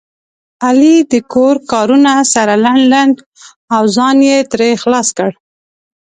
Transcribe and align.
علي 0.65 0.95
د 1.03 1.03
کلي 1.13 1.19
کور 1.33 1.55
کارونه 1.71 2.11
سره 2.33 2.53
لنډ 2.65 2.83
بنډ 2.91 3.15
او 3.75 3.83
ځان 3.95 4.17
یې 4.29 4.37
ترې 4.51 4.69
خلاص 4.81 5.07
کړ. 5.17 5.31